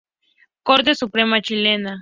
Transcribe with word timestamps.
Corte 0.63 0.95
Suprema 0.95 1.41
chilena. 1.43 1.89